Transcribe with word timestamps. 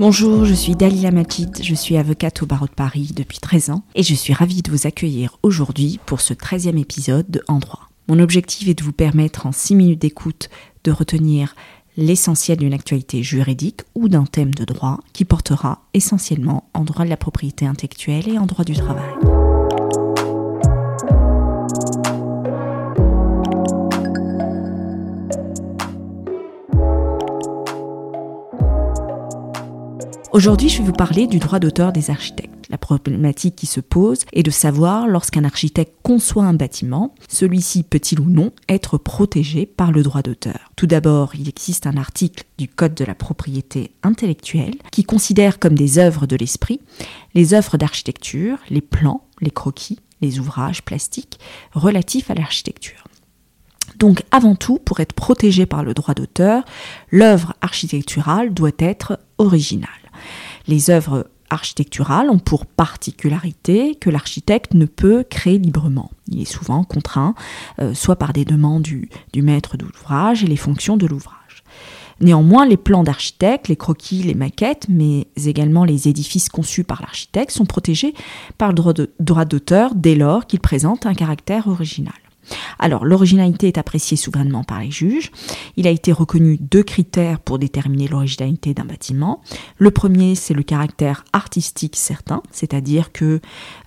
Bonjour, 0.00 0.46
je 0.46 0.54
suis 0.54 0.76
Dalila 0.76 1.10
Majid, 1.10 1.62
je 1.62 1.74
suis 1.74 1.98
avocate 1.98 2.42
au 2.42 2.46
barreau 2.46 2.64
de 2.64 2.70
Paris 2.70 3.10
depuis 3.14 3.38
13 3.38 3.68
ans 3.68 3.82
et 3.94 4.02
je 4.02 4.14
suis 4.14 4.32
ravie 4.32 4.62
de 4.62 4.70
vous 4.70 4.86
accueillir 4.86 5.36
aujourd'hui 5.42 6.00
pour 6.06 6.22
ce 6.22 6.32
13e 6.32 6.80
épisode 6.80 7.30
de 7.30 7.42
En 7.48 7.58
droit. 7.58 7.90
Mon 8.08 8.18
objectif 8.18 8.66
est 8.66 8.78
de 8.78 8.82
vous 8.82 8.94
permettre 8.94 9.44
en 9.44 9.52
6 9.52 9.74
minutes 9.74 10.00
d'écoute 10.00 10.48
de 10.84 10.90
retenir 10.90 11.54
l'essentiel 11.98 12.56
d'une 12.56 12.72
actualité 12.72 13.22
juridique 13.22 13.82
ou 13.94 14.08
d'un 14.08 14.24
thème 14.24 14.54
de 14.54 14.64
droit 14.64 15.00
qui 15.12 15.26
portera 15.26 15.82
essentiellement 15.92 16.70
en 16.72 16.84
droit 16.84 17.04
de 17.04 17.10
la 17.10 17.18
propriété 17.18 17.66
intellectuelle 17.66 18.26
et 18.26 18.38
en 18.38 18.46
droit 18.46 18.64
du 18.64 18.72
travail. 18.72 19.10
Aujourd'hui, 30.32 30.68
je 30.68 30.78
vais 30.78 30.84
vous 30.84 30.92
parler 30.92 31.26
du 31.26 31.40
droit 31.40 31.58
d'auteur 31.58 31.92
des 31.92 32.08
architectes. 32.08 32.66
La 32.70 32.78
problématique 32.78 33.56
qui 33.56 33.66
se 33.66 33.80
pose 33.80 34.20
est 34.32 34.44
de 34.44 34.50
savoir, 34.52 35.08
lorsqu'un 35.08 35.42
architecte 35.42 35.96
conçoit 36.04 36.44
un 36.44 36.54
bâtiment, 36.54 37.16
celui-ci 37.28 37.82
peut-il 37.82 38.20
ou 38.20 38.30
non 38.30 38.52
être 38.68 38.96
protégé 38.96 39.66
par 39.66 39.90
le 39.90 40.04
droit 40.04 40.22
d'auteur. 40.22 40.70
Tout 40.76 40.86
d'abord, 40.86 41.34
il 41.34 41.48
existe 41.48 41.88
un 41.88 41.96
article 41.96 42.44
du 42.58 42.68
Code 42.68 42.94
de 42.94 43.04
la 43.04 43.16
propriété 43.16 43.90
intellectuelle 44.04 44.76
qui 44.92 45.02
considère 45.02 45.58
comme 45.58 45.74
des 45.74 45.98
œuvres 45.98 46.28
de 46.28 46.36
l'esprit 46.36 46.80
les 47.34 47.52
œuvres 47.52 47.76
d'architecture, 47.76 48.58
les 48.70 48.82
plans, 48.82 49.24
les 49.40 49.50
croquis, 49.50 49.98
les 50.20 50.38
ouvrages 50.38 50.84
plastiques 50.84 51.40
relatifs 51.72 52.30
à 52.30 52.34
l'architecture. 52.34 53.02
Donc 53.98 54.22
avant 54.30 54.54
tout, 54.54 54.78
pour 54.78 55.00
être 55.00 55.12
protégé 55.12 55.66
par 55.66 55.82
le 55.82 55.92
droit 55.92 56.14
d'auteur, 56.14 56.62
l'œuvre 57.10 57.54
architecturale 57.62 58.54
doit 58.54 58.70
être 58.78 59.18
originale. 59.38 59.90
Les 60.70 60.88
œuvres 60.88 61.26
architecturales 61.50 62.30
ont 62.30 62.38
pour 62.38 62.64
particularité 62.64 63.96
que 63.96 64.08
l'architecte 64.08 64.74
ne 64.74 64.86
peut 64.86 65.24
créer 65.28 65.58
librement. 65.58 66.12
Il 66.28 66.40
est 66.40 66.44
souvent 66.44 66.84
contraint, 66.84 67.34
euh, 67.80 67.92
soit 67.92 68.14
par 68.14 68.32
des 68.32 68.44
demandes 68.44 68.82
du, 68.82 69.10
du 69.32 69.42
maître 69.42 69.76
d'ouvrage 69.76 70.44
et 70.44 70.46
les 70.46 70.56
fonctions 70.56 70.96
de 70.96 71.08
l'ouvrage. 71.08 71.64
Néanmoins, 72.20 72.66
les 72.66 72.76
plans 72.76 73.02
d'architecte, 73.02 73.66
les 73.66 73.74
croquis, 73.74 74.22
les 74.22 74.34
maquettes, 74.34 74.86
mais 74.88 75.26
également 75.44 75.84
les 75.84 76.06
édifices 76.06 76.48
conçus 76.48 76.84
par 76.84 77.00
l'architecte 77.00 77.50
sont 77.50 77.66
protégés 77.66 78.14
par 78.56 78.72
le 78.72 79.08
droit 79.18 79.44
d'auteur 79.44 79.96
dès 79.96 80.14
lors 80.14 80.46
qu'ils 80.46 80.60
présentent 80.60 81.04
un 81.04 81.14
caractère 81.14 81.66
original. 81.66 82.19
Alors, 82.78 83.04
l'originalité 83.04 83.68
est 83.68 83.78
appréciée 83.78 84.16
souverainement 84.16 84.64
par 84.64 84.80
les 84.80 84.90
juges. 84.90 85.30
Il 85.76 85.86
a 85.86 85.90
été 85.90 86.12
reconnu 86.12 86.58
deux 86.58 86.82
critères 86.82 87.40
pour 87.40 87.58
déterminer 87.58 88.08
l'originalité 88.08 88.74
d'un 88.74 88.84
bâtiment. 88.84 89.42
Le 89.78 89.90
premier, 89.90 90.34
c'est 90.34 90.54
le 90.54 90.62
caractère 90.62 91.24
artistique 91.32 91.96
certain, 91.96 92.42
c'est-à-dire 92.50 93.12
que 93.12 93.40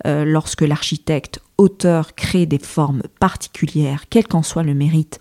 euh, 0.05 0.25
lorsque 0.25 0.61
l'architecte 0.61 1.41
auteur 1.57 2.15
crée 2.15 2.45
des 2.45 2.59
formes 2.59 3.03
particulières, 3.19 4.05
quel 4.09 4.27
qu'en 4.27 4.43
soit 4.43 4.63
le 4.63 4.73
mérite 4.73 5.19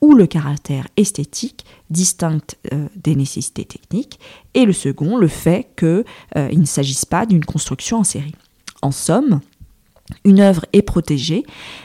ou 0.00 0.14
le 0.14 0.26
caractère 0.26 0.86
esthétique 0.96 1.64
distinctes 1.88 2.58
euh, 2.72 2.88
des 2.94 3.16
nécessités 3.16 3.64
techniques, 3.64 4.18
et 4.52 4.66
le 4.66 4.72
second, 4.72 5.16
le 5.16 5.28
fait 5.28 5.68
qu'il 5.78 6.04
euh, 6.36 6.52
ne 6.52 6.66
s'agisse 6.66 7.06
pas 7.06 7.24
d'une 7.24 7.44
construction 7.44 7.98
en 7.98 8.04
série. 8.04 8.34
En 8.82 8.90
somme, 8.90 9.40
une 10.24 10.40
œuvre 10.40 10.66
est 10.72 10.82
protégée 10.82 11.44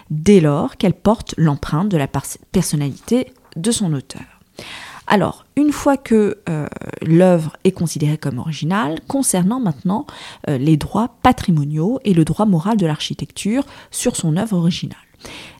dès 0.09 0.39
lors 0.39 0.77
qu'elle 0.77 0.93
porte 0.93 1.33
l'empreinte 1.37 1.89
de 1.89 1.97
la 1.97 2.07
personnalité 2.07 3.33
de 3.55 3.71
son 3.71 3.93
auteur. 3.93 4.21
Alors, 5.07 5.45
une 5.55 5.71
fois 5.71 5.97
que 5.97 6.37
euh, 6.47 6.67
l'œuvre 7.02 7.58
est 7.63 7.71
considérée 7.71 8.19
comme 8.19 8.37
originale, 8.37 8.99
concernant 9.08 9.59
maintenant 9.59 10.05
euh, 10.47 10.59
les 10.59 10.77
droits 10.77 11.15
patrimoniaux 11.23 11.99
et 12.03 12.13
le 12.13 12.23
droit 12.25 12.45
moral 12.45 12.77
de 12.77 12.85
l'architecture 12.85 13.63
sur 13.89 14.15
son 14.15 14.37
œuvre 14.37 14.55
originale. 14.55 14.97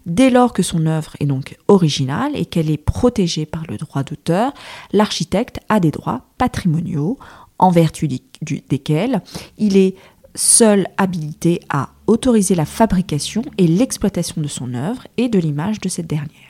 Dès 0.06 0.30
lors 0.30 0.53
que 0.53 0.62
son 0.62 0.86
œuvre 0.86 1.16
est 1.19 1.25
donc 1.25 1.58
originale 1.68 2.31
et 2.36 2.46
qu'elle 2.46 2.69
est 2.69 2.78
protégée 2.78 3.48
par 3.48 3.64
le 3.68 3.78
droit 3.78 4.03
d'auteur, 4.03 4.53
l'architecte 4.94 5.59
a 5.68 5.80
des 5.80 5.92
droits 5.92 6.22
patrimoniaux 6.38 7.18
en 7.58 7.72
vertu 7.72 8.08
desquels 8.08 9.22
il 9.58 9.78
est 9.78 9.96
seul 10.36 10.88
habilité 10.98 11.59
à 11.69 11.90
autoriser 12.09 12.56
la 12.56 12.66
fabrication 12.66 13.44
et 13.58 13.68
l'exploitation 13.68 14.42
de 14.42 14.47
son 14.47 14.74
œuvre 14.74 15.06
et 15.18 15.30
de 15.30 15.40
l'image 15.40 15.80
de 15.80 15.90
cette 15.90 16.08
dernière. 16.08 16.50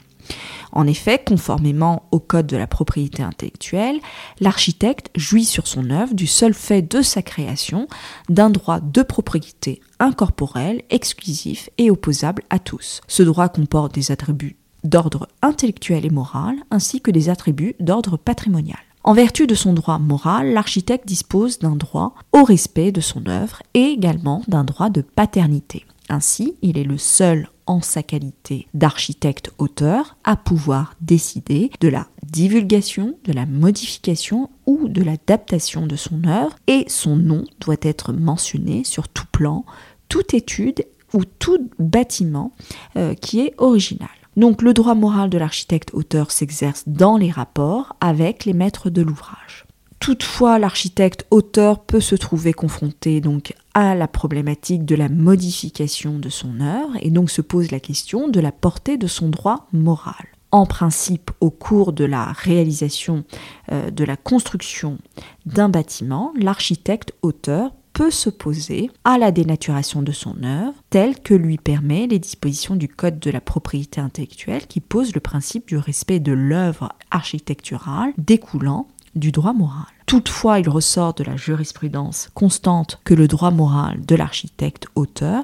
En 0.71 0.87
effet, 0.87 1.21
conformément 1.25 2.03
au 2.11 2.19
Code 2.19 2.47
de 2.47 2.55
la 2.55 2.67
propriété 2.67 3.23
intellectuelle, 3.23 3.99
l'architecte 4.39 5.09
jouit 5.15 5.45
sur 5.45 5.67
son 5.67 5.89
œuvre 5.89 6.13
du 6.13 6.27
seul 6.27 6.53
fait 6.53 6.81
de 6.81 7.01
sa 7.01 7.21
création 7.21 7.87
d'un 8.29 8.49
droit 8.49 8.79
de 8.79 9.01
propriété 9.01 9.81
incorporel, 9.99 10.83
exclusif 10.89 11.69
et 11.77 11.89
opposable 11.89 12.43
à 12.49 12.59
tous. 12.59 13.01
Ce 13.07 13.23
droit 13.23 13.49
comporte 13.49 13.93
des 13.93 14.11
attributs 14.11 14.57
d'ordre 14.83 15.27
intellectuel 15.41 16.05
et 16.05 16.09
moral, 16.09 16.55
ainsi 16.71 17.01
que 17.01 17.11
des 17.11 17.29
attributs 17.29 17.75
d'ordre 17.79 18.15
patrimonial. 18.15 18.79
En 19.03 19.13
vertu 19.13 19.47
de 19.47 19.55
son 19.55 19.73
droit 19.73 19.97
moral, 19.97 20.53
l'architecte 20.53 21.07
dispose 21.07 21.59
d'un 21.59 21.75
droit 21.75 22.13
au 22.33 22.43
respect 22.43 22.91
de 22.91 23.01
son 23.01 23.27
œuvre 23.27 23.61
et 23.73 23.85
également 23.85 24.43
d'un 24.47 24.63
droit 24.63 24.89
de 24.89 25.01
paternité. 25.01 25.85
Ainsi, 26.09 26.55
il 26.61 26.77
est 26.77 26.83
le 26.83 26.97
seul 26.97 27.49
en 27.65 27.81
sa 27.81 28.01
qualité 28.01 28.67
d'architecte-auteur 28.73 30.17
à 30.23 30.35
pouvoir 30.35 30.95
décider 31.01 31.69
de 31.79 31.87
la 31.87 32.07
divulgation, 32.23 33.15
de 33.25 33.31
la 33.31 33.45
modification 33.45 34.49
ou 34.65 34.89
de 34.89 35.03
l'adaptation 35.03 35.85
de 35.85 35.95
son 35.95 36.25
œuvre 36.25 36.55
et 36.67 36.85
son 36.87 37.15
nom 37.15 37.45
doit 37.59 37.77
être 37.81 38.11
mentionné 38.11 38.83
sur 38.83 39.07
tout 39.07 39.27
plan, 39.31 39.65
toute 40.09 40.33
étude 40.33 40.83
ou 41.13 41.25
tout 41.25 41.69
bâtiment 41.77 42.53
euh, 42.97 43.13
qui 43.13 43.41
est 43.41 43.53
original. 43.57 44.09
Donc 44.37 44.61
le 44.61 44.73
droit 44.73 44.95
moral 44.95 45.29
de 45.29 45.37
l'architecte-auteur 45.37 46.31
s'exerce 46.31 46.83
dans 46.87 47.17
les 47.17 47.31
rapports 47.31 47.95
avec 47.99 48.45
les 48.45 48.53
maîtres 48.53 48.89
de 48.89 49.01
l'ouvrage. 49.01 49.65
Toutefois, 49.99 50.59
l'architecte-auteur 50.59 51.79
peut 51.79 51.99
se 51.99 52.15
trouver 52.15 52.53
confronté 52.53 53.19
donc 53.19 53.53
à 53.73 53.95
la 53.95 54.07
problématique 54.07 54.85
de 54.85 54.95
la 54.95 55.09
modification 55.09 56.19
de 56.19 56.29
son 56.29 56.61
œuvre 56.61 56.93
et 57.01 57.11
donc 57.11 57.29
se 57.29 57.41
pose 57.41 57.71
la 57.71 57.81
question 57.81 58.29
de 58.29 58.39
la 58.39 58.53
portée 58.53 58.97
de 58.97 59.07
son 59.07 59.29
droit 59.29 59.67
moral. 59.73 60.25
En 60.51 60.65
principe, 60.65 61.31
au 61.41 61.51
cours 61.51 61.93
de 61.93 62.05
la 62.05 62.31
réalisation 62.31 63.23
euh, 63.71 63.91
de 63.91 64.03
la 64.03 64.15
construction 64.15 64.97
d'un 65.45 65.69
bâtiment, 65.69 66.33
l'architecte-auteur 66.39 67.71
s'opposer 68.09 68.89
à 69.03 69.17
la 69.17 69.31
dénaturation 69.31 70.01
de 70.01 70.11
son 70.11 70.43
œuvre, 70.43 70.75
telle 70.89 71.19
que 71.19 71.33
lui 71.33 71.57
permet 71.57 72.07
les 72.07 72.19
dispositions 72.19 72.75
du 72.75 72.87
Code 72.87 73.19
de 73.19 73.31
la 73.31 73.41
propriété 73.41 73.99
intellectuelle 73.99 74.67
qui 74.67 74.79
pose 74.79 75.13
le 75.13 75.19
principe 75.19 75.67
du 75.67 75.77
respect 75.77 76.19
de 76.19 76.31
l'œuvre 76.31 76.93
architecturale 77.11 78.13
découlant 78.17 78.87
du 79.15 79.31
droit 79.31 79.53
moral. 79.53 79.85
Toutefois, 80.05 80.59
il 80.59 80.69
ressort 80.69 81.13
de 81.13 81.23
la 81.23 81.35
jurisprudence 81.35 82.29
constante 82.33 82.99
que 83.03 83.13
le 83.13 83.27
droit 83.27 83.51
moral 83.51 84.05
de 84.05 84.15
l'architecte-auteur 84.15 85.43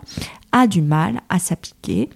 a 0.51 0.67
du 0.67 0.81
mal 0.81 1.21
à 1.29 1.39
s'appliquer 1.39 2.09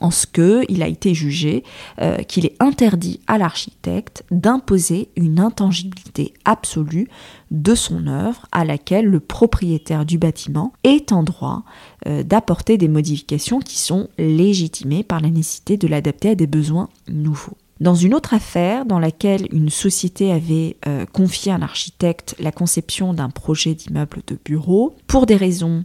en 0.00 0.10
ce 0.10 0.26
qu'il 0.26 0.82
a 0.82 0.88
été 0.88 1.14
jugé 1.14 1.64
euh, 2.00 2.18
qu'il 2.18 2.46
est 2.46 2.56
interdit 2.60 3.20
à 3.26 3.38
l'architecte 3.38 4.24
d'imposer 4.30 5.08
une 5.16 5.40
intangibilité 5.40 6.34
absolue 6.44 7.08
de 7.50 7.74
son 7.74 8.06
œuvre 8.06 8.46
à 8.52 8.64
laquelle 8.64 9.06
le 9.06 9.20
propriétaire 9.20 10.04
du 10.04 10.18
bâtiment 10.18 10.72
est 10.84 11.12
en 11.12 11.22
droit 11.22 11.64
euh, 12.06 12.22
d'apporter 12.22 12.78
des 12.78 12.88
modifications 12.88 13.60
qui 13.60 13.78
sont 13.78 14.08
légitimées 14.18 15.02
par 15.02 15.20
la 15.20 15.30
nécessité 15.30 15.76
de 15.76 15.86
l'adapter 15.86 16.30
à 16.30 16.34
des 16.34 16.46
besoins 16.46 16.88
nouveaux. 17.08 17.56
Dans 17.82 17.96
une 17.96 18.14
autre 18.14 18.32
affaire 18.32 18.86
dans 18.86 19.00
laquelle 19.00 19.48
une 19.50 19.68
société 19.68 20.30
avait 20.30 20.76
euh, 20.86 21.04
confié 21.04 21.50
à 21.50 21.56
un 21.56 21.62
architecte 21.62 22.36
la 22.38 22.52
conception 22.52 23.12
d'un 23.12 23.28
projet 23.28 23.74
d'immeuble 23.74 24.22
de 24.28 24.38
bureau, 24.44 24.94
pour 25.08 25.26
des 25.26 25.34
raisons 25.34 25.82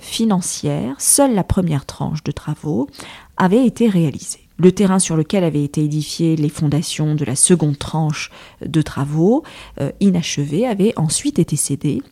financières, 0.00 0.94
seule 0.98 1.34
la 1.34 1.44
première 1.44 1.86
tranche 1.86 2.24
de 2.24 2.32
travaux 2.32 2.88
avait 3.36 3.66
été 3.66 3.88
réalisé. 3.88 4.46
Le 4.58 4.72
terrain 4.72 4.98
sur 4.98 5.16
lequel 5.16 5.44
avaient 5.44 5.64
été 5.64 5.84
édifiées 5.84 6.36
les 6.36 6.48
fondations 6.48 7.14
de 7.14 7.24
la 7.24 7.36
seconde 7.36 7.78
tranche 7.78 8.30
de 8.64 8.80
travaux 8.80 9.42
euh, 9.80 9.92
inachevés 10.00 10.66
avait 10.66 10.94
ensuite 10.96 11.38
été 11.38 11.56
cédé 11.56 12.02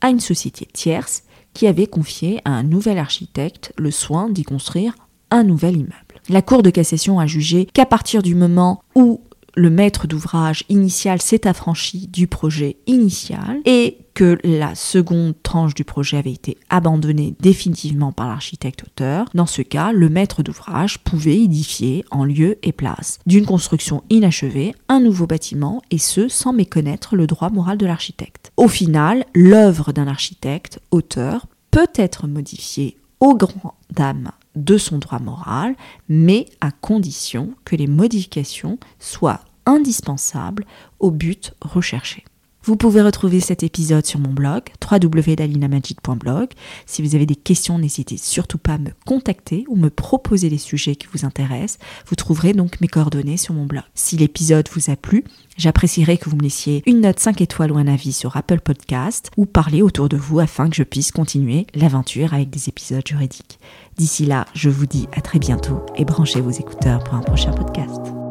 à 0.00 0.10
une 0.10 0.20
société 0.20 0.66
tierce 0.72 1.22
qui 1.54 1.66
avait 1.66 1.86
confié 1.86 2.40
à 2.44 2.50
un 2.50 2.64
nouvel 2.64 2.98
architecte 2.98 3.72
le 3.76 3.90
soin 3.90 4.28
d'y 4.30 4.42
construire 4.42 4.94
un 5.30 5.44
nouvel 5.44 5.76
immeuble. 5.76 5.94
La 6.28 6.42
Cour 6.42 6.62
de 6.62 6.70
cassation 6.70 7.20
a 7.20 7.26
jugé 7.26 7.66
qu'à 7.66 7.86
partir 7.86 8.22
du 8.22 8.34
moment 8.34 8.82
où 8.96 9.20
le 9.54 9.70
maître 9.70 10.06
d'ouvrage 10.06 10.64
initial 10.68 11.20
s'est 11.20 11.46
affranchi 11.46 12.08
du 12.08 12.26
projet 12.26 12.78
initial 12.86 13.60
et 13.64 13.98
que 14.14 14.38
la 14.44 14.74
seconde 14.74 15.34
tranche 15.42 15.74
du 15.74 15.84
projet 15.84 16.18
avait 16.18 16.32
été 16.32 16.58
abandonnée 16.68 17.34
définitivement 17.40 18.12
par 18.12 18.28
l'architecte 18.28 18.84
auteur, 18.84 19.26
dans 19.34 19.46
ce 19.46 19.62
cas, 19.62 19.92
le 19.92 20.08
maître 20.08 20.42
d'ouvrage 20.42 20.98
pouvait 20.98 21.38
édifier 21.38 22.04
en 22.10 22.24
lieu 22.24 22.58
et 22.62 22.72
place 22.72 23.18
d'une 23.26 23.46
construction 23.46 24.02
inachevée 24.10 24.74
un 24.88 25.00
nouveau 25.00 25.26
bâtiment 25.26 25.82
et 25.90 25.98
ce 25.98 26.28
sans 26.28 26.52
méconnaître 26.52 27.16
le 27.16 27.26
droit 27.26 27.50
moral 27.50 27.78
de 27.78 27.86
l'architecte. 27.86 28.52
Au 28.56 28.68
final, 28.68 29.24
l'œuvre 29.34 29.92
d'un 29.92 30.06
architecte 30.06 30.80
auteur 30.90 31.46
peut 31.70 31.90
être 31.94 32.26
modifiée 32.26 32.96
au 33.20 33.34
grand 33.34 33.74
dam 33.90 34.30
de 34.56 34.76
son 34.76 34.98
droit 34.98 35.20
moral, 35.20 35.74
mais 36.08 36.46
à 36.60 36.70
condition 36.70 37.54
que 37.64 37.76
les 37.76 37.86
modifications 37.86 38.78
soient 38.98 39.40
indispensables 39.64 40.66
au 40.98 41.10
but 41.10 41.54
recherché. 41.60 42.24
Vous 42.64 42.76
pouvez 42.76 43.02
retrouver 43.02 43.40
cet 43.40 43.64
épisode 43.64 44.06
sur 44.06 44.20
mon 44.20 44.32
blog 44.32 44.62
www.dalinamagic.blog. 44.88 46.50
Si 46.86 47.02
vous 47.02 47.16
avez 47.16 47.26
des 47.26 47.34
questions, 47.34 47.78
n'hésitez 47.78 48.16
surtout 48.16 48.58
pas 48.58 48.74
à 48.74 48.78
me 48.78 48.90
contacter 49.04 49.64
ou 49.68 49.74
me 49.74 49.90
proposer 49.90 50.48
les 50.48 50.58
sujets 50.58 50.94
qui 50.94 51.08
vous 51.12 51.24
intéressent. 51.24 51.78
Vous 52.06 52.14
trouverez 52.14 52.52
donc 52.52 52.80
mes 52.80 52.86
coordonnées 52.86 53.36
sur 53.36 53.54
mon 53.54 53.66
blog. 53.66 53.82
Si 53.94 54.16
l'épisode 54.16 54.68
vous 54.72 54.90
a 54.90 54.96
plu, 54.96 55.24
j'apprécierais 55.56 56.18
que 56.18 56.30
vous 56.30 56.36
me 56.36 56.42
laissiez 56.42 56.82
une 56.86 57.00
note 57.00 57.18
5 57.18 57.40
étoiles 57.40 57.72
ou 57.72 57.78
un 57.78 57.88
avis 57.88 58.12
sur 58.12 58.36
Apple 58.36 58.60
Podcast 58.60 59.30
ou 59.36 59.44
parler 59.44 59.82
autour 59.82 60.08
de 60.08 60.16
vous 60.16 60.38
afin 60.38 60.70
que 60.70 60.76
je 60.76 60.84
puisse 60.84 61.10
continuer 61.10 61.66
l'aventure 61.74 62.32
avec 62.32 62.50
des 62.50 62.68
épisodes 62.68 63.06
juridiques. 63.06 63.58
D'ici 63.96 64.24
là, 64.24 64.46
je 64.54 64.70
vous 64.70 64.86
dis 64.86 65.08
à 65.12 65.20
très 65.20 65.38
bientôt 65.38 65.84
et 65.96 66.04
branchez 66.04 66.40
vos 66.40 66.50
écouteurs 66.50 67.02
pour 67.02 67.14
un 67.14 67.22
prochain 67.22 67.50
podcast. 67.50 68.21